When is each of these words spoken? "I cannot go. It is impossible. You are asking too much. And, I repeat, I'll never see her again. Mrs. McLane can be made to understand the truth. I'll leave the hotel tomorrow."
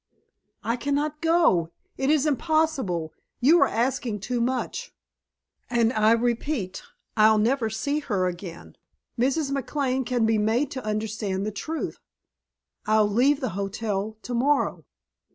"I 0.63 0.77
cannot 0.77 1.21
go. 1.21 1.69
It 1.95 2.09
is 2.09 2.25
impossible. 2.25 3.13
You 3.39 3.61
are 3.61 3.67
asking 3.67 4.21
too 4.21 4.41
much. 4.41 4.95
And, 5.69 5.93
I 5.93 6.13
repeat, 6.13 6.81
I'll 7.15 7.37
never 7.37 7.69
see 7.69 7.99
her 7.99 8.25
again. 8.25 8.77
Mrs. 9.19 9.51
McLane 9.51 10.03
can 10.03 10.25
be 10.25 10.39
made 10.39 10.71
to 10.71 10.83
understand 10.83 11.45
the 11.45 11.51
truth. 11.51 11.99
I'll 12.87 13.07
leave 13.07 13.41
the 13.41 13.49
hotel 13.49 14.17
tomorrow." 14.23 14.85